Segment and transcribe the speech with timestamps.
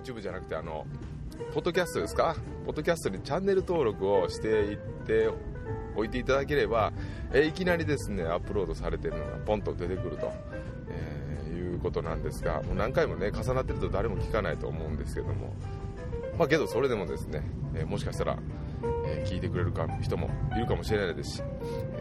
[0.00, 0.86] YouTube じゃなくてあの
[1.52, 2.36] ポッドキャストですか？
[2.64, 5.30] ポッドキャストにチャンネル登録をしていって
[5.96, 6.92] おいていただければ、
[7.32, 10.32] えいきなりですねアップロードされてるのがポンと出てくると、
[10.88, 15.54] えー、いうことなんですがもう何回もね重なってると誰も聞かないと思うんですけども。
[16.38, 17.42] まあけどそれでもですね、
[17.74, 18.38] えー、もしかしたら、
[19.06, 21.42] えー、聞いてくれるか人もいるかもしれないですし、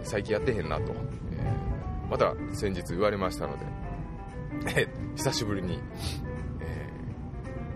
[0.04, 0.96] 最近やってへんなと、え
[2.10, 5.80] また先日言われましたので、久しぶりに、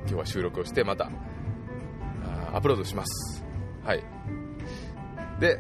[0.04, 1.10] 今日は収録をしてまた
[2.54, 3.44] アップロードします。
[3.84, 4.04] はい。
[5.40, 5.60] で、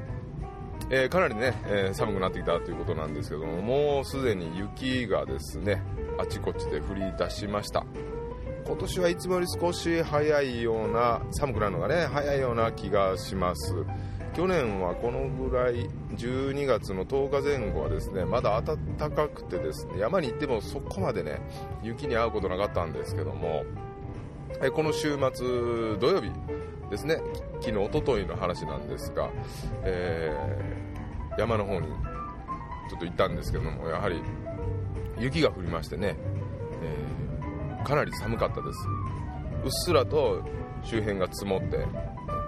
[0.89, 5.81] えー、かなりね、えー、寒くなってきたということなんですけどももうすでに雪がですね
[6.17, 7.85] あちこちで降り出しました。
[8.65, 13.73] 今年はいつもより少し早いような寒くなるのがね早いような気がします。
[14.34, 21.39] 去年はこのぐらい12月の10日前後はですねまだ暖かくてですね山に行ってもそこまでね
[21.84, 23.63] 雪に遭うことなかったんですけども
[24.73, 26.32] この週末土曜日
[26.90, 27.18] ですね。
[27.59, 29.29] 昨日、おとといの話なんですが、
[29.84, 31.87] えー、山の方に
[32.90, 34.21] ちょっと行ったんですけどもやはり
[35.20, 36.15] 雪が降りましてね、
[36.81, 38.79] えー、かなり寒かったです。
[39.63, 40.41] うっすらと
[40.84, 41.85] 周辺が積もって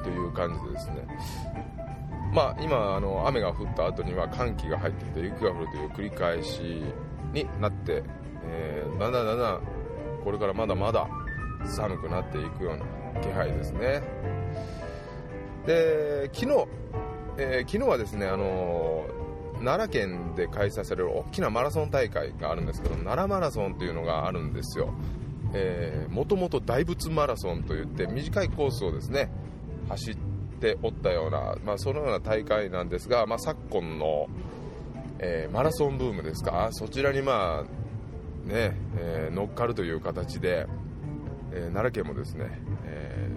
[0.04, 1.08] という感じでですね。
[2.34, 6.84] まあ今あの雨が降った後には寒気が入ってきて雪が降るという繰り返し
[7.34, 8.04] になって、
[8.44, 9.62] えー、だんだんだんだん
[10.24, 11.08] これからまだまだ
[11.68, 14.02] 寒くなっていくような気配ですね。
[15.66, 16.68] で昨日、
[17.38, 19.06] えー、昨日はですねあの
[19.64, 24.94] 奈良県で開催される大きなマラソン大会があるんですけど奈良マラソンっていうのがあるんですよ。
[26.10, 29.32] もともと大仏マラソンといって短いコースをですね
[29.88, 30.18] 走っ
[30.60, 34.28] ておったような、まあ、そのような大会なんですが、まあ、昨今の、
[35.20, 36.68] えー、マラソンブームですか？
[36.72, 40.68] そちらにまあね、えー、乗っかるという形で、
[41.56, 43.30] え、奈良県もですね、え、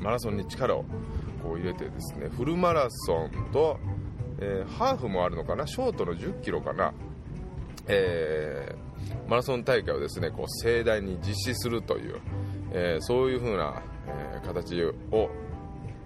[0.00, 0.84] マラソンに力を
[1.42, 3.78] こう入れてですねフルマラソンと、
[4.40, 6.92] え、ハーフもあるのかなショートの1 0キロかな、
[7.86, 8.74] え
[9.28, 12.20] マラソン大会をですねこう盛大に実施するという、
[12.72, 15.30] えそういう風な、え形を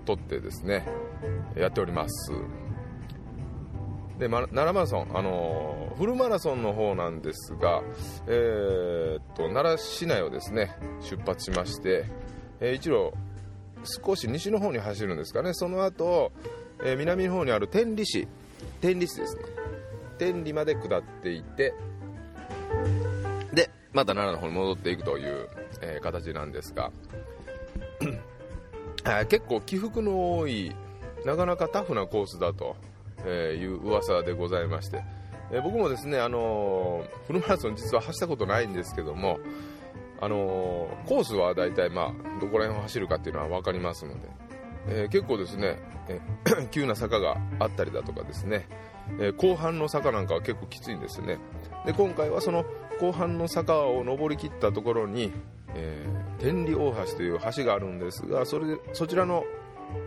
[0.04, 0.86] とってですね
[1.56, 2.32] やっております。
[4.18, 7.82] で、奈良マラソン、あのー、フルマラソンの方なんですが、
[8.26, 12.04] えー、っと奈良市内をですね出発しまして、
[12.60, 13.12] えー、一路
[13.84, 15.52] 少し西の方に走るんですかね。
[15.52, 16.32] その後、
[16.84, 18.26] え南の方にある天理市
[18.80, 19.42] 天理市ですね。
[20.18, 21.74] 天理まで下っていって
[23.52, 25.48] でまた奈良の方に戻っていくという、
[25.80, 26.92] え形なんですが
[29.28, 30.74] 結構起伏の多い
[31.24, 32.76] なかなかタフなコースだと
[33.24, 35.02] えーいう噂でございまして、
[35.50, 39.38] え僕もですね、あのフルマラソン実は走ったことないんですけども、
[40.20, 44.28] あのコースは大体、まあ、どこら辺を走るかっていうのは分かりますので、
[44.88, 46.20] え、結構ですね、え
[46.70, 48.66] 急な坂があったりだとかですね、
[49.20, 51.38] え、後半の坂なんかは結構きついんですね。
[51.84, 52.64] で今回はその
[53.00, 55.32] 後半の坂を登りきったところに、
[55.74, 59.44] えー、天理大橋という橋があるんですがそれでそちらの、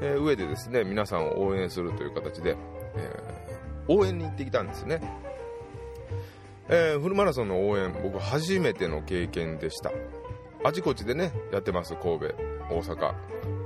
[0.02, 2.58] 上でですね皆さんを応援するという形で、
[2.98, 5.02] えー、応援に行ってきたんですね、
[6.70, 9.92] えー、フルマラソンの応援僕初めての経験でした。
[10.64, 12.26] あちこちでねやってます神戸
[12.70, 13.14] 大阪、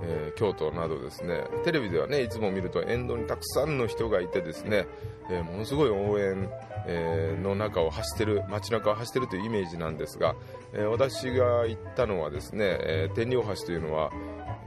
[0.04, 1.46] えー、京都などですね。
[1.64, 4.86] テレビではねいつも見ると沿道にたくさんの人がいてですね、
[5.30, 6.50] え、ものすごい応援、
[6.86, 10.36] え、の中を走ってる街中を走ってるというイメージなんですが、
[10.74, 14.12] え私が行ったのはですね、え天領橋というのは、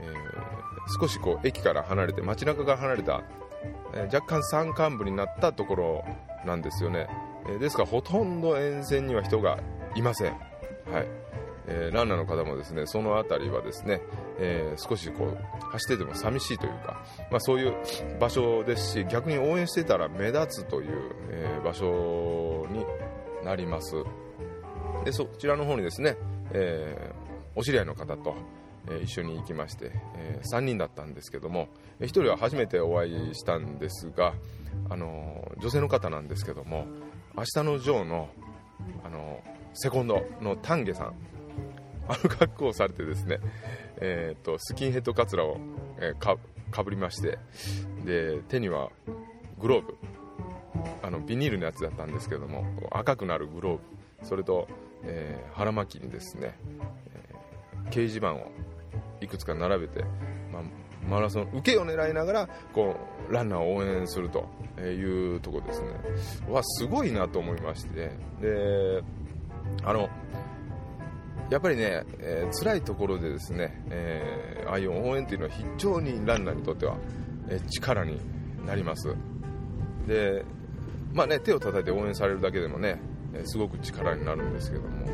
[0.01, 0.13] え
[0.99, 3.23] 少しこう駅から離れて街中から離れた
[3.93, 6.05] え若干山間部になったところ
[6.45, 7.07] なんですよね、
[7.49, 9.59] えですからほとんど沿線には人が
[9.95, 10.33] いません、
[10.91, 11.25] はい。
[11.67, 14.01] えー、ランナーの方もですねその辺りはですね、
[14.37, 15.37] えー、少しこう
[15.71, 17.73] 走ってても寂しいというか、まあ、そういう
[18.19, 22.85] 場所ですし逆に応援してたら目立つという、えー、場所に
[23.43, 23.95] なります。
[25.03, 26.17] でそちらの方にですね、
[26.51, 27.13] え
[27.55, 28.35] お知り合いの方と
[29.03, 31.67] 一緒に行きまして、え3人だったんですけども
[31.99, 34.33] 1人は初めてお会いしたんですが、
[34.89, 36.85] あの女性の方なんですけども
[37.35, 38.29] 明日のジョーの、
[39.03, 39.41] あの
[39.73, 41.13] セコンドの丹下さん
[42.07, 43.39] あの格好をされてですね、
[43.97, 45.57] えーと、スキンヘッドカツラを、
[46.19, 46.37] か
[46.71, 47.39] かぶりまして
[48.05, 48.89] で手には
[49.59, 49.97] グローブ
[51.01, 53.81] あのビニールのやつだったんですけども赤くなるグローブ
[54.25, 54.67] それと、
[55.03, 56.57] えー、腹巻きにですね、
[57.13, 58.51] えー、掲示板を
[59.21, 60.03] いくつか並べて、
[60.51, 60.63] まあ、
[61.09, 62.95] マラソン受けを狙いながらこ
[63.29, 64.47] うランナーを応援すると
[64.81, 65.87] いうとこですね。
[66.49, 68.11] わすごいなと思いまして。
[68.41, 69.03] で
[69.83, 70.09] あの
[71.49, 76.97] やっぱりね、えー、辛いところでですね、えー、ああいう応援というのは非常にランナーにとっては、
[77.49, 78.19] えー、力に
[78.65, 79.15] なります。
[80.07, 80.43] で
[81.13, 82.99] まあね手を叩いて応援されるだけでもね、
[83.33, 85.05] えすごく力になるんですけども。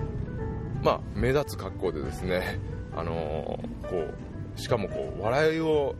[0.83, 2.59] まあ目立つ格好でですね
[2.95, 3.59] あの
[3.89, 4.07] こ
[4.55, 5.95] うしかもこう笑いを、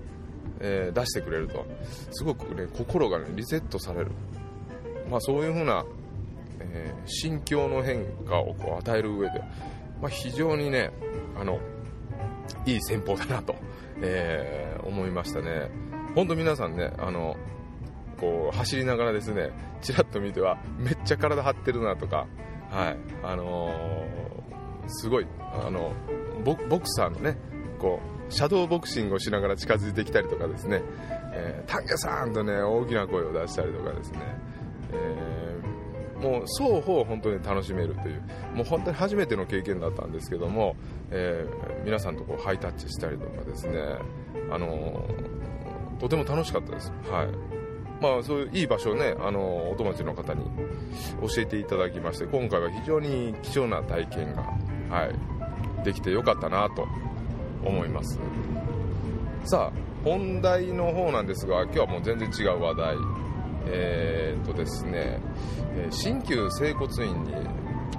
[0.59, 1.65] え出してくれると。
[2.11, 4.11] すごくね心が、ね、リセットされる。
[5.09, 5.85] まあそういう風な、
[6.59, 9.41] え心境の変化をこう与える上で。
[10.01, 10.91] まあ、非常にね
[11.39, 11.59] あの
[12.65, 13.55] いい戦法だなと、
[14.01, 15.69] え、思いましたね。
[16.15, 17.37] 本当皆さんねあの
[18.19, 19.51] こう走りながらですね
[19.81, 22.27] ちらっと見てはめっちゃ体張ってるなとか、
[22.69, 23.73] はいあの、
[24.87, 25.93] すごいあの
[26.43, 27.37] ボクサーのね
[27.79, 27.99] こ
[28.29, 30.81] うシャドーボクシングをしながら近づいてきたりとかですね、
[31.33, 34.19] えー、タンゲさんとね大きな声を出したりとかですね、
[34.93, 35.41] えー
[36.21, 38.21] もう双方本当に楽しめるという
[38.53, 40.75] もう本当に初めての経験だったんですけども、
[41.09, 43.79] えー、皆さんとこうハイタッチしたりとかですね、
[44.51, 46.91] あのー、とても楽しかったです。
[47.09, 47.27] はい。
[48.01, 50.43] まあ、そういういい場所をね、あのお友達の方に
[51.21, 54.41] 教えていただきまして今回は非常に貴重な体験が、
[54.89, 55.15] はい、
[55.83, 56.87] できてよかったなと
[57.63, 58.19] 思います。
[59.45, 62.95] さあ本題の方なんですが今日はもう全然違う話題。
[63.67, 65.19] えー、っとですね、
[65.91, 67.33] 鍼灸整骨院に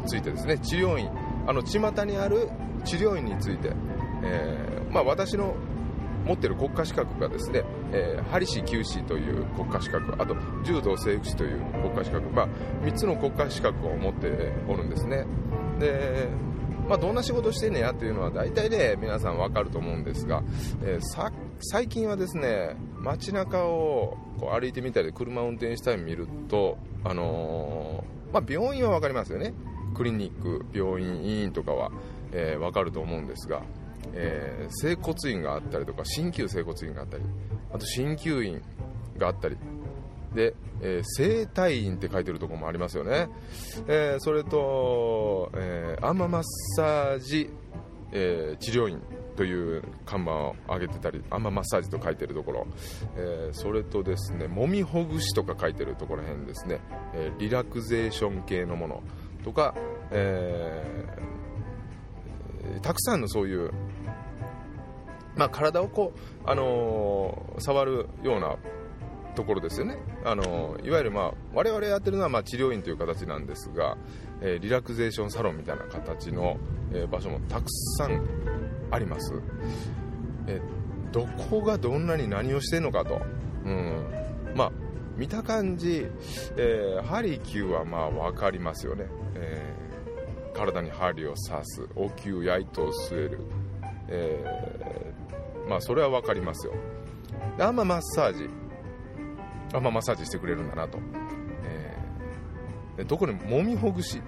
[0.06, 0.58] ついてですね。
[0.58, 1.08] 治療院
[1.46, 2.48] あの巷にある
[2.84, 3.72] 治療院について、
[4.24, 5.54] えー、まあ、私の
[6.24, 7.62] 持ってる国家資格がですね、
[7.92, 12.48] えー、針師灸師という国家資格あと柔道整復師という国家資格、まあ、
[12.84, 15.26] 3つの国家資格を持っておるんですね。
[15.80, 16.28] で
[16.88, 20.42] まあ、どんな仕事してんねやっていうのは大体ね皆さん分かると思うんですが、
[20.82, 29.54] えー、最近はですね街中をこう歩いてみたり車を運転したり見ると、あのー、まあ、病院は分かりますよね。
[29.94, 31.90] クリニック病院医院とかは、
[32.32, 33.62] えー、分かると思うんですが、
[34.14, 37.24] え、整骨院があったりとか鍼灸整骨院があったり
[37.72, 38.62] あと鍼灸院
[39.18, 39.56] があったり
[40.34, 43.28] で、えー、整体院って書いてるところもありますよね、
[43.86, 46.42] えー、それと、えー、アンママッ
[46.76, 47.50] サージ、
[48.12, 49.00] え治療院
[49.36, 52.66] という看板を上げてたりアンママッサージと書いてるところ、
[53.16, 56.80] えそれとですねもみほぐしとか書いてるところへんですね、
[57.14, 59.02] えリラクゼーション系のもの。
[59.44, 59.74] とか、
[60.10, 61.06] え
[62.82, 63.70] たくさんのそういう
[65.36, 68.56] まあ、体をこう、あのー、触るような
[69.34, 69.98] ところですよね。
[70.24, 73.96] あのいわゆる、まあ、我々やってるのは、まあ、治療院という形なんですが、
[74.40, 76.58] えー、リラクゼーションサロンみたいな形の、
[76.92, 78.22] えー、場所もたくさん
[78.90, 79.32] あります、
[80.46, 83.20] えー、どこがどんなに何をしてるのかと、
[83.64, 84.04] うん。
[84.54, 84.72] まあ、
[85.16, 86.06] 見た感じ、
[86.56, 93.40] えー、針灸はまあ分かりますよね、えー、体に針を刺すお灸や糸を据える、
[94.08, 96.74] えー、まあそれは分かりますよ。
[97.58, 98.61] あんまマッサージ。
[99.72, 100.98] あまあ、マッサージしてくれるんだなと、
[102.96, 104.20] えー、どこにもみほぐし。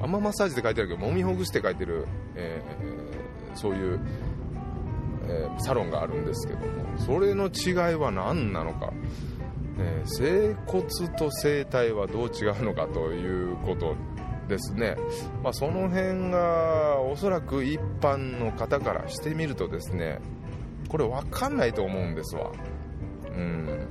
[0.00, 4.00] あんまマッサージって書いてあるけどもみほぐしって書いてる、えー、そういう、
[5.28, 8.92] えー、サロンがあるんですけどもそれの違いは何なのか、
[9.78, 10.84] え、整骨
[11.16, 13.96] と整体はどう違うのかということ
[14.48, 14.96] ですね、
[15.42, 20.18] まあ、その辺がおそらく一般の方からしてみるとですね
[20.88, 22.52] これ分かんないと思うんですわ。
[23.36, 23.88] うん。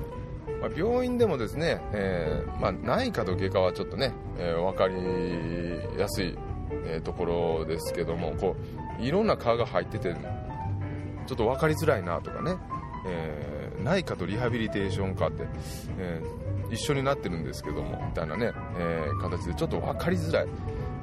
[0.64, 6.38] まあ、病院でもですね、えー、まあ、内科と外科はちょっとね、えー、分かりやすい、
[6.86, 8.56] えー、ところですけどもこ
[8.98, 12.56] ういろんな科が入っててちょっと分かりづらいなとかね、
[13.06, 15.44] え内科とリハビリテーション科って、
[15.98, 16.22] え
[16.70, 20.48] 一緒になってるんですけどもみたいなね、え形でちょっと分かりづらい。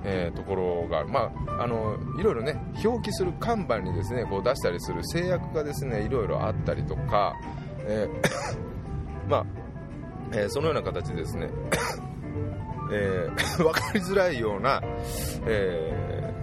[0.03, 7.35] えー、ところが、まあ、あのいろいろね表記する看板にですねこう出したりする制約がですねいろいろあったりとか、
[7.81, 8.70] えー
[9.31, 9.47] まあ、
[10.33, 11.49] えー、そのような形ですね、
[12.93, 14.83] えー、 分かりづらいような、
[15.47, 16.35] え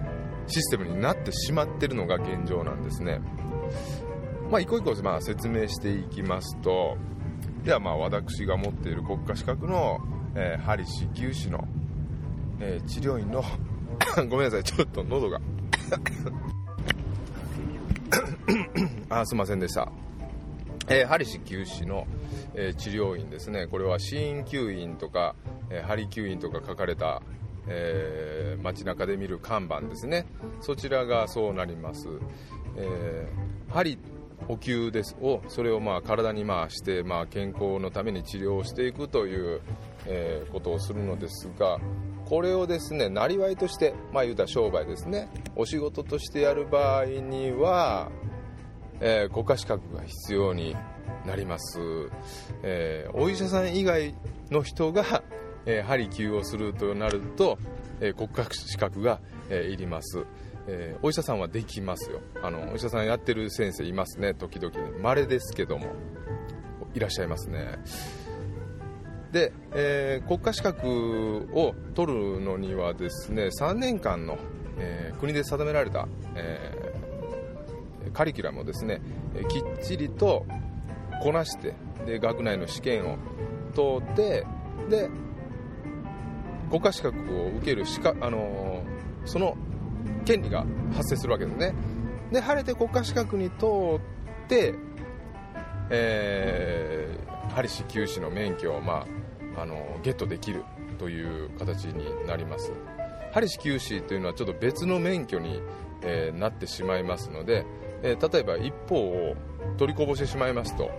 [0.46, 3.20] ー、システムになってしまっているのが現状なんですね。
[4.50, 6.96] まあ、一個一個、まあ、説明していきますと、
[7.62, 9.98] では、まあ、私が持っている国家資格の、
[10.34, 11.68] えー、針師、灸師の、
[12.58, 13.44] えー、治療院の
[14.30, 15.38] ごめんなさい、ちょっと喉が
[19.10, 19.92] あ、すいませんでした。
[20.90, 22.06] えー、針師、灸師の、
[22.54, 23.66] えー、治療院ですね。
[23.66, 25.34] これは鍼灸院とか、
[25.70, 27.22] えー、針灸院とか書かれた、
[27.66, 30.26] えー、街中で見る看板ですね。
[30.60, 32.08] そちらがそうなります、
[32.76, 33.98] えー、針
[34.48, 35.14] お灸です。
[35.20, 39.60] をそれをまあ体に回して、まあ、健康のために治療をしていくという、
[40.06, 41.78] えー、ことをするのですが
[42.24, 45.28] これをですねなりわいとしてまあ言うたら商売ですね。
[45.54, 48.10] お仕事としてやる場合には、
[49.00, 50.76] えー、国家資格が必要に
[51.26, 51.78] なります、
[52.62, 54.14] えー、お医者さん以外
[54.50, 55.22] の人が、
[55.66, 57.58] えー、針灸をするとなると、
[58.00, 60.24] え国家資格が、えいります、
[60.68, 62.20] えお医者さんはできますよ。
[62.42, 64.34] あのお医者さんやってる先生いますね。
[64.34, 65.86] 時々稀ですけども。
[66.94, 67.78] いらっしゃいますね。
[69.32, 74.38] で、えー、国家資格を取るのにはですね3年間の、
[74.78, 76.87] えー、国で定められた、えー、
[78.18, 79.00] カリキュラムをですね
[79.48, 80.44] きっちりと
[81.22, 83.16] こなしてで学内の試験を
[83.76, 84.44] 通って
[84.90, 85.08] で
[86.68, 88.82] 国家資格を受けるしか、あの
[89.24, 89.56] その
[90.24, 91.74] 権利が発生するわけですね。
[92.32, 94.74] で晴れて国家資格に通って、
[95.90, 99.06] えー、針師九師の免許を、ま
[99.56, 100.64] あ、あのゲットできる
[100.98, 102.72] という形になります。
[103.32, 105.62] 針師九師というのはちょっと別の免許に、
[106.02, 107.64] えー、なってしまいますので、
[108.02, 109.34] えー、例えば一方を
[109.76, 110.90] 取りこぼしてしまいますと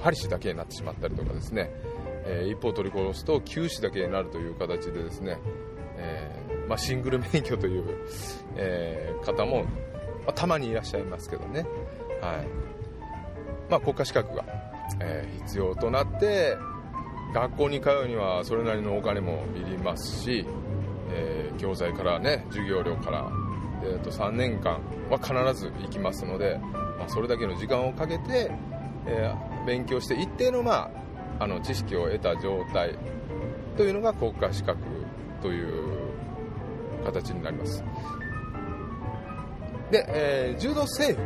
[0.00, 1.70] 針師だけになってしまったりとかですね、
[2.24, 5.38] えー、一方取りこぼすと九師だけになるという形でですね、
[5.96, 6.30] え
[6.68, 7.84] まあ、シングル免許という、
[8.56, 9.68] え方も、ま
[10.28, 11.66] あ、たまにいらっしゃいますけどね、
[12.20, 12.46] はい。
[13.70, 14.44] まあ、国家資格が、
[15.00, 16.56] え必要となって
[17.32, 20.46] 学校に通うにはそれなりのお金もいりますし、
[21.12, 23.30] え、教材からね授業料から、
[23.82, 24.80] えー、と3年間
[25.10, 26.58] は必ず行きますので、
[26.98, 28.50] まあ、それだけの時間をかけて、
[29.06, 30.90] えー、勉強して一定の,、ま
[31.38, 32.96] あ、あの知識を得た状態
[33.76, 34.78] というのが国家資格
[35.42, 35.96] という
[37.04, 37.84] 形になります。
[39.90, 41.20] で、えー、柔道制服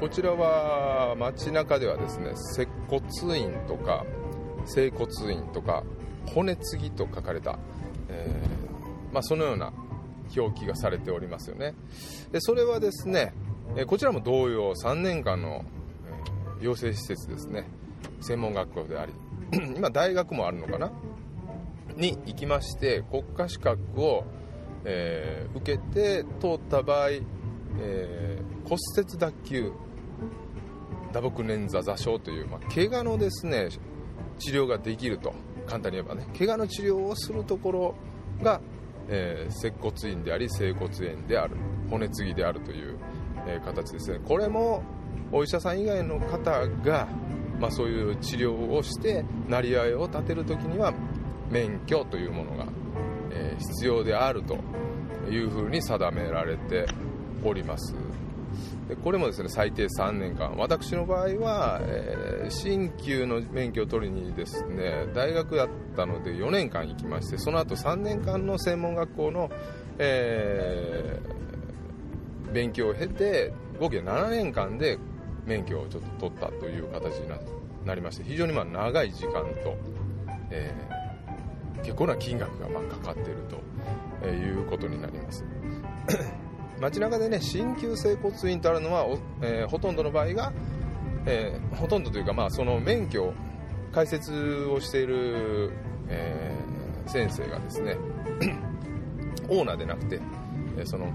[0.00, 4.04] こちらは街中ではですね接骨院とか
[4.66, 5.82] 整骨院とか
[6.26, 7.58] 骨継ぎと書かれた、
[8.10, 9.72] えー、まあ、そのような
[10.34, 11.74] 表記がされておりますよね。
[12.32, 13.32] でそれはですね、
[13.86, 15.64] こちらも同様3年間の、
[16.60, 17.68] 養成施設ですね。
[18.20, 19.12] 専門学校であり
[19.76, 20.90] 今大学もあるのかな？
[21.96, 24.24] に行きまして国家資格を、
[24.84, 29.72] えー、受けて通った場合、えー、骨折脱臼
[31.12, 33.68] 打撲捻挫座礁という、まあ、怪我のですね
[34.38, 35.34] 治療ができると。
[35.66, 36.26] 簡単に言えばね。
[36.38, 37.94] 怪我の治療をするところ
[38.42, 38.60] が、
[39.08, 41.56] えー、接骨院であり整骨院である。
[41.90, 42.98] 骨継ぎであるという、
[43.46, 44.18] えー、形ですね。
[44.24, 44.82] これも
[45.32, 47.08] お医者さん以外の方が、
[47.60, 50.92] まあ、そういう治療をしてなりわいを立てる時には
[51.50, 52.66] 免許というものが、
[53.32, 54.58] えー、必要であると
[55.30, 56.86] いうふうに定められて
[57.44, 57.94] おります。
[58.88, 60.54] でこれもですね最低3年間。
[60.56, 69.50] 私の場合は、えー、新旧の免許を取りにですね大学だったので4年間行きましてその後3年間の専門学校の、
[69.98, 74.98] えー、勉強を経て合計7年間で
[75.46, 77.28] 免許をちょっと取ったという形に
[77.84, 79.76] なりまして非常にま長い時間と、
[80.50, 83.42] えー、結構な金額がまかかっている
[84.20, 85.44] ということになります。
[86.80, 89.06] 街中でね鍼灸整骨院とあるのは、
[89.40, 90.52] えー、ほとんどの場合が、
[91.26, 93.32] えー、ほとんどというか、まあ、その免許
[93.92, 95.72] 解説をしている、
[96.08, 97.96] えー、先生がですね
[99.48, 100.20] オーナーでなくて、
[100.76, 101.12] えその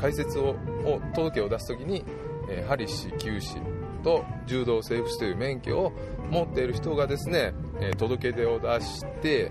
[0.00, 0.50] 解説を
[0.84, 2.04] を届けを出す時に、
[2.48, 3.56] え針師灸師
[4.04, 5.92] と柔道整復師という免許を
[6.30, 9.50] 持っている人がですね、え届け出を出して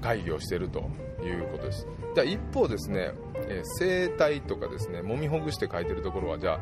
[0.00, 0.88] 会議をしていると
[1.24, 1.88] いうことです。
[2.14, 3.12] じゃ一方ですね、
[3.48, 6.60] え、整体とかですね揉みほぐして書いてるところはじゃあ、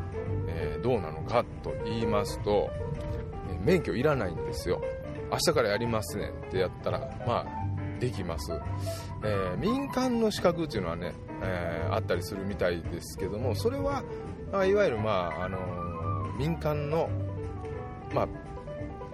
[0.48, 2.70] えー、どうなのかと言いますと、
[3.50, 4.82] え、免許いらないんですよ。
[5.30, 7.46] 明日からやりますねってやったらまあ
[8.00, 8.52] できます、
[9.24, 14.04] え、民間の資格っていうのはね、え、あったりするみたいですけどもそれは、
[14.52, 15.58] まあ、いわゆる、まああの、
[16.38, 17.10] 民間の、
[18.14, 18.28] まあ、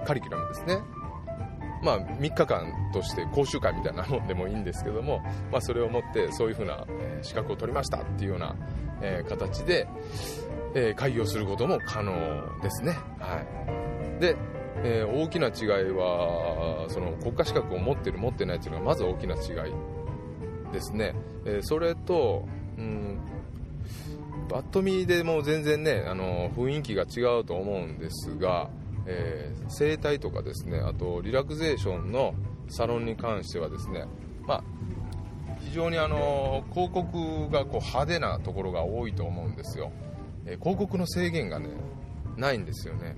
[0.05, 0.83] カリキュラムですね。
[1.85, 5.21] まあ、3日間として講習会みたいなもんでもいいんですけども、
[5.53, 6.85] まあ、それをもってそういうふうな、
[7.23, 8.57] 資格を取りましたっていうような、
[9.29, 9.87] 形で、
[10.75, 12.13] え開業することも可能
[12.63, 12.97] ですね。
[13.19, 13.41] は
[14.17, 14.37] い、で、
[14.83, 19.73] え、大きな違いはその国家資格を持ってる持ってないっていうのがまず大きな違い
[20.73, 21.15] ですね、
[21.45, 22.49] え、それと、
[22.79, 23.21] うん、
[24.49, 28.71] バッと見でも全然ねあの雰囲気が違うと思うんですが、
[29.07, 32.35] えー、整体とかですねあとリラクゼーションの
[32.69, 34.07] サロンに関してはですね、
[34.47, 34.65] まあ、
[35.61, 39.93] 非常にあの広告がこう派手なところが多いと思うんですよ、
[40.47, 41.69] えー、広告の制限がね
[42.37, 43.17] ないんですよね。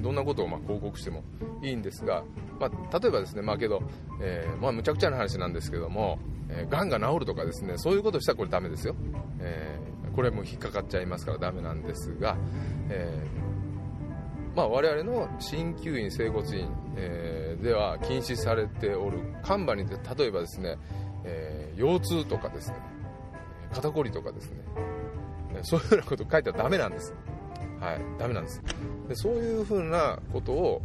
[0.00, 1.22] どんなことをま広告しても
[1.62, 2.22] いいんですが、
[2.60, 3.82] まあ、例えばですね、まあ、けど、
[4.20, 6.18] えー、まあ、むちゃくちゃな話なんですけども、
[6.50, 8.94] えー、がんが治るとかですねそういうことしたらこれダメですよ、
[9.40, 12.36] えー、これも引っかかっちゃいますからダメなんですが、
[12.90, 13.26] え
[14.56, 20.78] まあ、我々の鍼灸院整骨院、えでは禁止されておる看板に例えばですね、
[21.24, 22.76] え腰痛とかですね
[23.72, 24.62] 肩こりとかですね
[25.62, 27.14] そういうようなこと書いてはダメなんです。
[27.80, 28.62] はい、ダメなんです。
[29.08, 30.82] でそういうふうなことを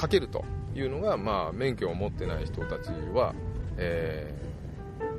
[0.00, 3.34] 書けるというのが、まあ、免許を持ってない人たちは、
[3.76, 4.34] え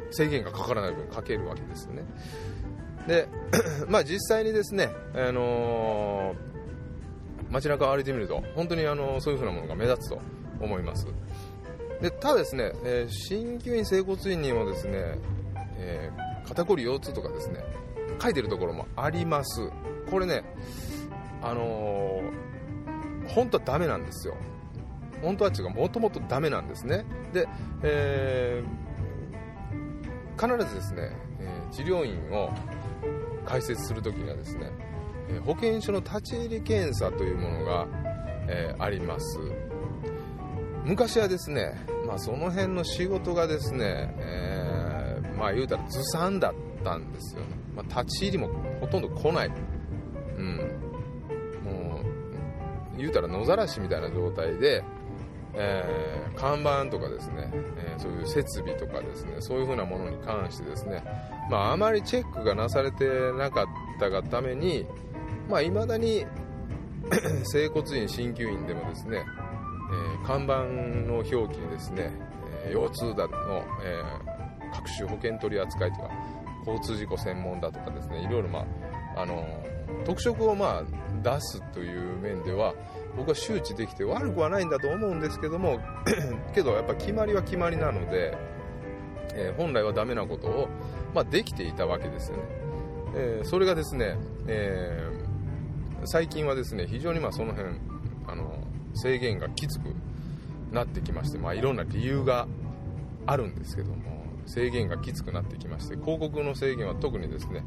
[0.10, 2.04] ー、制限がかからない分書けるわけですよね。
[3.08, 3.28] で、
[3.88, 6.53] まあ、実際にですね、あのー、
[7.54, 10.20] 街中を歩いてみると本当に、あの、そういうふうなものが目立つと
[10.60, 11.08] 思います。
[12.02, 15.18] でただですね、えー、鍼灸院整骨院にもですね、
[15.78, 17.64] えー、肩こり腰痛とかですね
[18.22, 19.70] 書いてるところもあります。
[20.10, 20.44] これね
[21.42, 24.36] あのー、本当はダメなんですよ。
[25.22, 27.06] 本当は違うもともとダメなんですね。
[27.32, 27.48] で、
[27.84, 32.50] えー、必ずですね、え、治療院を
[33.46, 34.72] 開設するときにはですね
[35.46, 37.88] 保健所の立ち入り検査というものが、
[38.48, 39.40] えー、あります。
[40.86, 41.74] 昔はですね、
[42.06, 46.54] まあ、その辺の仕事がですね、えー、まあ言うたらずさんだっ
[46.84, 48.50] たんですよね、まあ、立ち入りも
[48.82, 49.52] ほとんど来ない、
[50.38, 50.58] うん、
[51.64, 52.02] も
[52.94, 54.84] う言うたら野ざらしみたいな状態で、
[55.54, 61.02] えー、看板とかですね、えー、そういう設備とかですねそういう風なものに関してですね、
[61.50, 63.06] まあ、あまりチェックがなされて
[63.38, 63.68] なかっ
[64.00, 64.86] たがために、
[65.50, 66.26] まあ、未だに
[67.44, 70.64] 整骨院鍼灸院でもですね、えー、看板
[71.08, 72.12] の表記にですね、
[72.66, 74.02] え腰痛だの、え
[74.74, 76.10] 各種保険取り扱いとか
[76.66, 78.66] 交通事故専門だとかですねいろいろま
[79.16, 79.46] ああの
[80.06, 80.84] 特色をまあ
[81.22, 82.74] 出すという面では
[83.16, 85.80] 僕は周知できて悪くはないんだと思うんですけども
[86.56, 88.36] けどやっぱ決まりは決まりなので、
[89.36, 90.70] え、本来はダメなことを、
[91.14, 92.44] まあ、できていたわけですよね、
[93.16, 95.00] えー、それがですね、え、
[96.06, 97.70] 最近はですね非常にまあその辺
[98.28, 98.64] あの
[98.96, 99.94] 制限がきつく
[100.72, 102.48] なってきまして、まあ、いろんな理由が
[103.26, 107.64] あるんですけども制限がきつくなってきまして広告の制限は特にですね、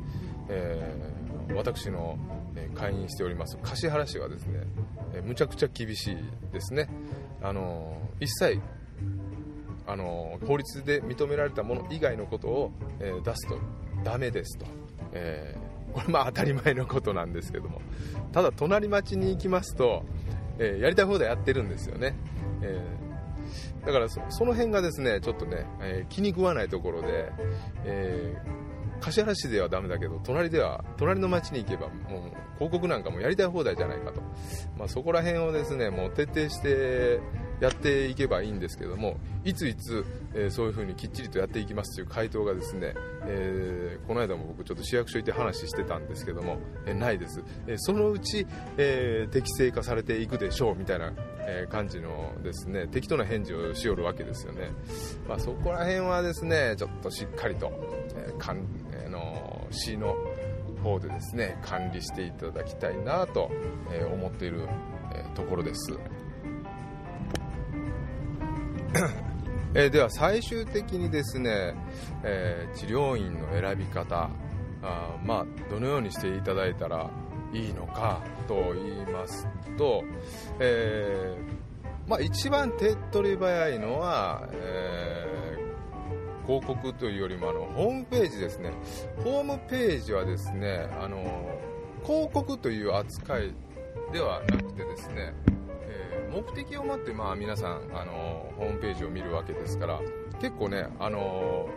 [0.49, 2.18] えー、私の
[2.75, 4.61] 会員しております橿原市はですね、
[5.14, 6.16] えむちゃくちゃ厳しい
[6.53, 6.88] ですね。
[7.42, 8.61] あの一切
[9.87, 13.59] あの法律で認められたもの以外のことを、えー、出すと
[14.05, 14.66] ダメですと、
[15.12, 15.65] えー、
[15.96, 17.80] これまあ当たり前のことなんですけども。
[18.32, 20.04] ただ隣町に行きますと、
[20.59, 22.14] えー、やりたい放題やってるんですよね、
[22.61, 22.78] え
[23.87, 27.32] だからその辺がですねちょっとね、え気に食わないところで、
[27.85, 28.37] え
[29.00, 34.20] 橿原市ではダメだけど隣では隣の町に行けばもう広告なんかもやりたい放題じゃないかと、
[34.78, 37.20] まあ、そこら辺をですねもう徹底して
[37.61, 51.12] やっていけばいいんですけどもいついつ、えー、そういう風にきっちりとやっていきますという回答がですね、えー、この間も僕ちょっと市役所行って話してたんですけども、えー、ないです、えそのうち、え適正化されていくでしょうみたいな、
[51.49, 54.71] え感じのですね適当な返事をしよるわけですよね、
[55.29, 57.73] まあ、そこら辺はですねちょっとしっかりと、
[58.16, 60.16] えー、かんえの市の
[60.83, 63.51] 方でですね管理していただきたいなと、
[64.12, 64.69] 思っている、
[65.35, 65.99] ところです。
[69.74, 71.74] えでは最終的にですね、
[72.22, 74.30] えー、治療院の選び方
[74.82, 77.11] あまあどのようにしていただいたら
[77.52, 80.02] いいのかと言いますと、
[80.61, 85.26] えー、まあ、一番手っ取り早いのは、え、
[86.46, 88.72] 広告というよりもあのホームページですね。
[89.24, 91.22] ホームページはですねあの
[92.04, 93.52] 広告という扱い
[94.12, 95.35] ではなくてですね
[96.30, 100.00] 目的を持って、まあ、皆さん、あのホームページを見るわけですから
[100.40, 101.68] 結構ね、あの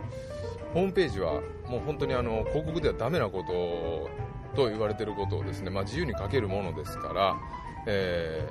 [0.74, 4.10] ホームページはもう本当にあの広告ではダメなこと
[4.56, 7.36] と言われていることをですね、まあ、自由に書けるものですから、
[7.86, 8.46] え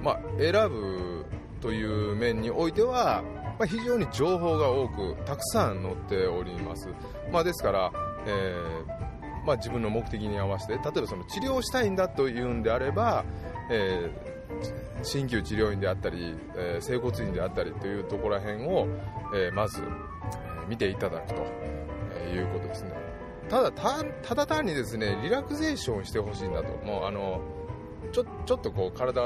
[0.00, 1.26] ー、まあ、選ぶ
[1.60, 3.22] という面においては、
[3.58, 6.88] まあ、非常に情報が多くたくさん載っております、
[7.32, 7.92] まあ、ですから、
[8.26, 13.24] えー、まあ、自分の目的に合わせて例えばその治療したいんだというんであれば、
[13.70, 14.33] えー
[15.02, 18.88] 鍼灸治療院であったり、えー、整骨院であったりというところら辺を、
[19.34, 19.84] えー、まず、え、
[20.68, 21.46] 見ていただくと、
[22.16, 22.92] えいうことですね。
[23.48, 26.68] ただただ単にですねリラクゼーションしてほしいんだと。
[26.84, 27.42] もうあの
[28.10, 29.20] ちょちょっとこう体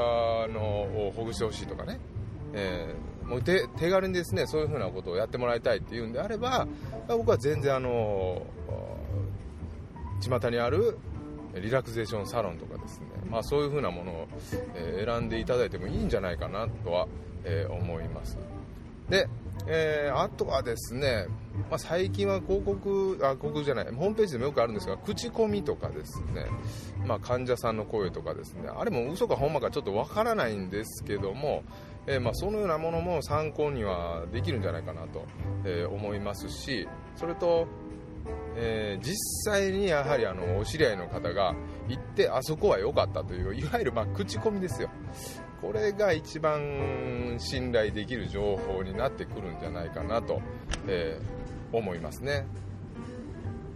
[0.49, 0.61] の
[1.07, 2.01] をほぐしてほしいとかね、
[2.53, 6.67] えもう手手軽にですねそういうふうなことをやってもらいたいっていうんであれば
[7.07, 8.43] 僕は全然あの
[10.21, 10.99] 巷にある
[11.55, 14.29] リラクゼーションサロンとかですね、まあ、そういう風なものを、
[14.75, 17.07] え選んでいただいてもいいんじゃないかなとは、
[17.45, 18.39] え思います。
[19.09, 19.29] で、
[19.67, 21.27] えー、あとはですね、
[21.71, 26.47] まあ、最近は広告あ広告じゃないホームページでもよくあるんですが口コミとかですね、
[27.07, 31.65] まあ、患者さんの声とかですねあれも嘘かほんまかちょっとわからないんですけども、
[32.07, 35.25] えー、まあ、そのようなものも参考にはできるんじゃないかなと、
[35.65, 37.67] えー、思いますしそれと
[38.57, 39.17] え、実
[39.53, 41.55] 際にやはりあのお知り合いの方が
[41.89, 44.91] 行ってあそこは良かったといういわゆるま口コミですよ。
[45.61, 50.41] これが一番信頼できる情報になってくるんじゃないかなと、
[50.87, 52.47] えー、思いますね。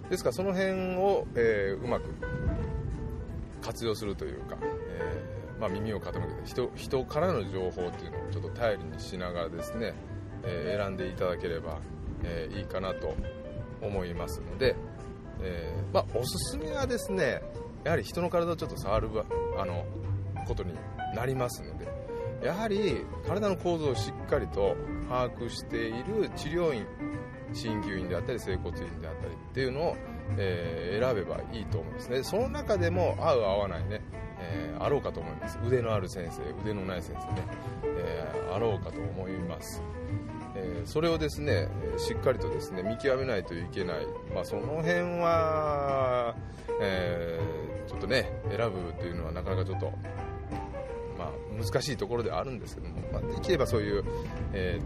[0.08, 2.04] ですからその辺を、えー、うまく
[3.62, 6.12] 活用するというか、えー、まあ、耳を傾
[6.44, 9.94] けて人からの情報っていうのをちょっと頼りにしながらですね、
[10.44, 11.78] え選んでいただければ、
[12.24, 13.14] えいいかなと
[13.80, 14.76] 思いますので、
[15.40, 17.42] えまあ、おすすめはですね
[17.84, 19.08] やはり人の体をちょっと触る
[19.58, 19.84] あの
[20.46, 20.74] ことに
[21.14, 21.88] なりますので
[22.42, 24.76] やはり体の構造をしっかりと
[25.08, 26.86] 把握している治療院
[27.52, 29.96] 鍼灸院であったり整骨院であったりっていうのを、
[30.38, 32.22] えー、選べばいいと思うんですね。
[32.22, 34.00] その中でも合う合わないね、
[34.40, 35.58] えー、あろうかと思います。
[35.64, 37.46] 腕のある先生腕のない先生ね、
[37.84, 39.82] えー、あろうかと思います。
[40.54, 41.68] え、それをですね
[41.98, 46.34] しっかりとですね見極めないといけない、まあ、その辺は、
[46.80, 47.40] え、
[47.86, 49.92] ちょっとね選ぶというのはなかなかちょっと
[51.18, 54.04] ま難しいところではあるんですけども、まあ、できればそういう、
[54.52, 54.80] え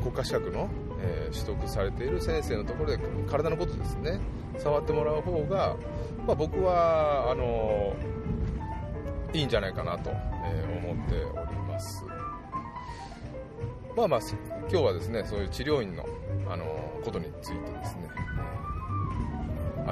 [0.00, 0.68] ー、国家資格の、
[1.00, 4.20] えー、取得されている先生のところで体のことですね
[4.58, 5.76] 触ってもらう方が、
[6.26, 7.94] まあ、僕はあの
[9.32, 12.04] いいんじゃないかなと、え、思っております。
[13.96, 14.20] まあまあ
[14.70, 16.06] 今日はですねそういう治療院の
[16.48, 16.64] あの
[17.02, 18.08] ことについてですね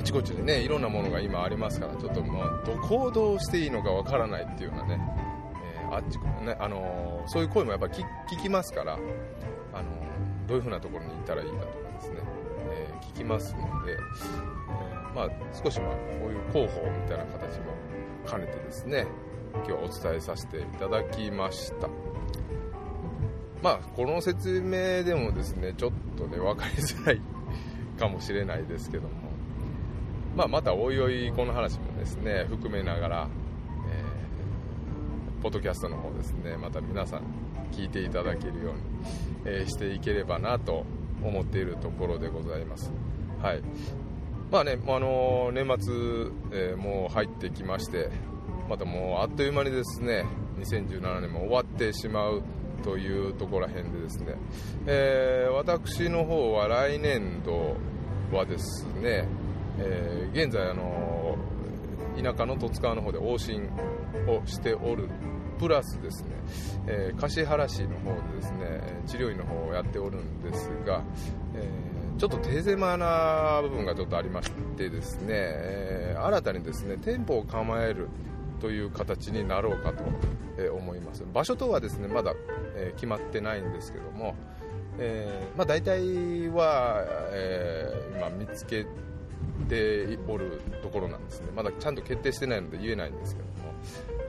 [0.00, 5.00] あちこちでねいろんなものが今ありますからちょっとまあどこをどうしていいのかわからないっていうようなね
[5.92, 8.02] あっち、ねあのそういう声もやっぱ聞
[8.40, 9.90] きますから、あの
[10.46, 12.16] どういうふうなところに行ったらいいかとかですね、
[12.70, 13.96] え、聞きますので、え、
[15.14, 17.74] まあ、少しまあこういう広報みたいな形も
[18.26, 19.06] 兼ねてですね
[19.52, 21.88] 今日はお伝えさせていただきました。
[23.62, 27.20] まあこの説明でもですねちょっとね分かりづらい
[27.98, 29.30] かもしれないですけども。
[30.36, 33.28] まあまたおいおいこの話もですね含めながら
[33.88, 34.04] え
[35.42, 37.22] ポッドキャストの方ですねまた皆さん
[37.72, 38.80] 聞いていただけるように、
[39.44, 40.84] えー、していければなと
[41.22, 42.92] 思っているところでございます。
[43.40, 43.62] はい。
[44.50, 45.94] まあね、あの、年末、
[46.50, 48.10] えー、もう入ってきまして
[48.70, 50.24] またもうあっという間にですね
[50.58, 52.42] 2017年も終わってしまう
[52.84, 54.34] というところら辺でですね、
[54.86, 57.76] えー、私の方は来年度
[58.32, 59.26] はですね、
[59.82, 61.36] えー、現在あの
[62.16, 63.68] 田舎の十津川の方で往診
[64.28, 65.08] をしておる
[65.58, 66.30] プラスですね、
[66.86, 71.02] えー、橿原市の方でですね治療院の方をやっておるんですが、
[71.54, 78.08] えー、ちょっと手狭な部分がちょっとありましてですね、えー、新たにですね店舗を構える
[78.60, 80.04] という形になろうかと
[80.74, 81.24] 思います。
[81.32, 82.34] 場所とはですねまだ、
[82.76, 84.34] え決まってないんですけども、
[84.98, 89.09] えまあ、大体は、え今見つけて
[89.70, 91.48] ておるところなんですね。
[91.54, 93.70] まだちゃんと決定してないので言えないんですけども。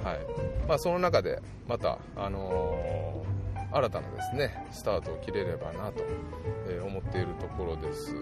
[0.04, 0.20] はい。
[0.68, 6.04] まあ、その中でまた、あのー、新たなですねスタートを切れればなと、
[6.86, 8.16] 思っているところです、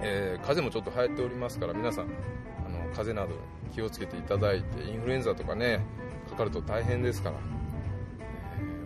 [0.00, 3.34] えー、風もちょっと流行っておりますから皆さんあの風邪など
[3.74, 5.80] 気をつけていただいてインフルエンザとかね
[6.28, 7.36] かかると大変ですから、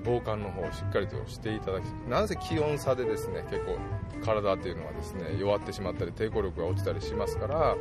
[0.05, 3.79] 防寒の方をしっかりとしていただきなんせ気温差でですね結構
[4.25, 7.77] 体っていうのはですね弱ってしまったり抵抗力が落ちたりしますから、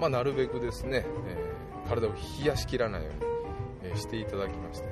[0.00, 1.54] まあ、なるべくですね、えー
[1.88, 3.10] 体を冷やしきらないよ
[3.82, 4.86] うに、えしていただきまして、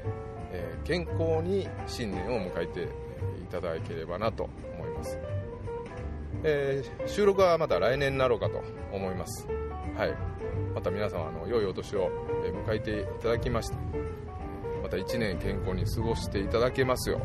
[0.52, 5.18] え健康に新年を迎えていただければなと思います、
[6.44, 9.46] え、収録はまた来年になろうかと思います。
[9.96, 10.14] はい。
[10.74, 12.10] また皆様の良いお年を
[12.66, 13.76] 迎えていただきまして
[14.92, 17.16] た1年健康に過ごしていただけますよ。
[17.16, 17.20] う、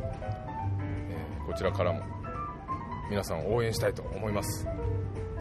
[0.81, 2.01] えこちらからも
[3.09, 4.65] 皆さん応援したいと思います。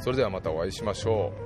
[0.00, 1.45] それではまたお会いしましょう。